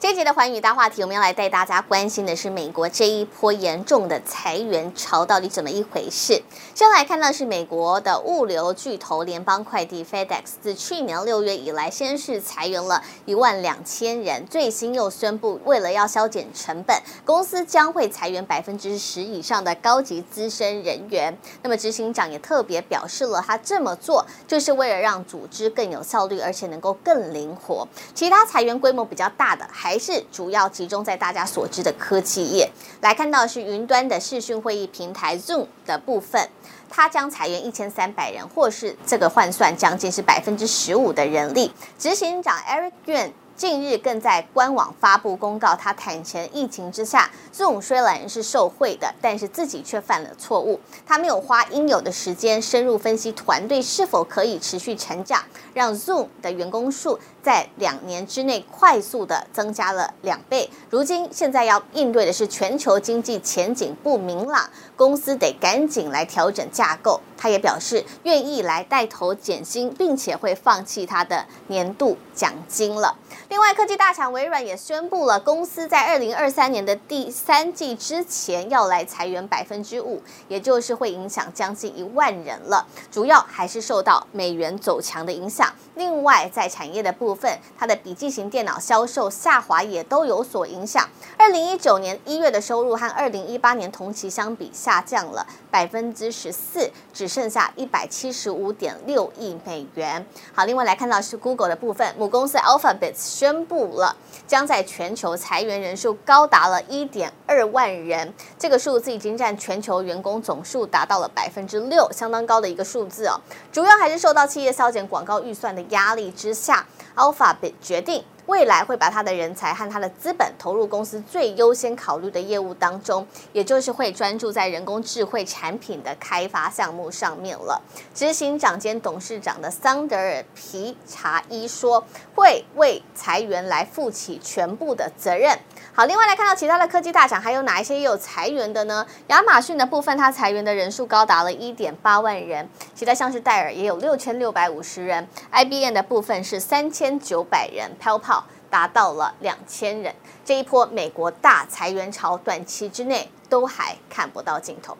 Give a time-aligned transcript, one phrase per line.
[0.00, 6.42] 这节的寰宇大话题，我们要来带大家关心的是美国这一波严重的裁员潮到底怎么一回事？
[6.74, 21.36] 先来看到是美国的物流巨头联邦快递 FedEx，自去年六月以来，先是裁员了一万两千人，最新又宣布，为了要削减成本，公司将会裁员百分之十以上的高级资深人员。
[21.60, 27.86] 那么执行长也特别表示了，他这么做就是为了让组织更有效率，而且能够更灵活。
[28.14, 29.89] 其他裁员规模比较大的还。
[29.90, 32.70] 还是主要集中在大家所知的科技业。
[33.00, 36.48] 来看到是云端的视讯会议平台 Zoom 的部分，
[36.88, 41.72] 它将裁员一千三百人，或是这个换算将近是百分之十五的人力。
[41.98, 43.32] 执行长 Eric Yuan。
[43.60, 50.80] 近日更在官网发布公告，他坦承疫情之下，Zoom 虽然是受惠的，但是自己却犯了错误。
[51.04, 60.70] 他没有花应有的时间深入分析团队是否可以持续成长，让 Zoom 的员工数在两年之内快速的增加了两倍。
[60.88, 67.20] 如今现在要应对的是全球经济前景不明朗，公司得赶紧来调整架构。
[67.36, 73.16] 他也表示愿意来带头减薪，并且会放弃他的年度奖金了。
[73.50, 82.86] 另外，科技大厂微软也宣布了，公司在二零二三年的第三季之前要来裁员百分之五，也就是会影响将近一万人了。
[83.10, 85.68] 主要还是受到美元走强的影响。
[85.96, 91.08] 另外，在产业的部分，它的笔记型电脑销售下滑也都有所影响。
[91.36, 100.24] 二零一九年一月的收入和二零一八年同期相比下降了百分之十四，只剩下一百七十五点六亿美元。
[100.54, 103.39] 好，另外来看到是 Google 的部分，母公司 Alphabet。
[103.40, 104.14] 宣布了，
[104.46, 113.40] 将在全球裁员人数高达了一点二万人，这个数字已经占全球员工总数达到了百分之六，相当高的一个数字哦。
[113.72, 118.22] 主要还是受到企业削减广告预算的压力之下，Alphabet 决定。
[118.50, 127.80] 未来会把他的人才和他的资本投入公司最优先考虑的业务当中，也就是会专注在人工智慧产品的开发项目上面了。
[128.12, 135.56] 执行长兼董事长的桑德尔皮查伊说，会为裁员来负起全部的责任。
[135.92, 139.06] 好，另外来看到其他的科技大厂，还有哪一些也有裁员的呢？
[139.28, 142.66] 亚马逊的部分，它裁员的人数高达了一点八万人；
[143.00, 150.14] 其他像是戴尔也有六千六百五十人；IBM 的部分是三千九百人；PayPal 达到了两千人。
[150.44, 154.94] 这一波美国大裁员潮，短期之内都还看不到尽头。